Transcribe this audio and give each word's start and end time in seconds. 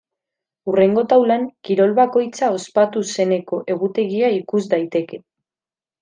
Hurrengo 0.69 1.01
taulan, 1.11 1.43
kirol 1.67 1.91
bakoitza 1.99 2.49
ospatu 2.59 3.03
zeneko 3.17 3.59
egutegia 3.75 4.31
ikus 4.41 4.63
daiteke. 4.77 5.21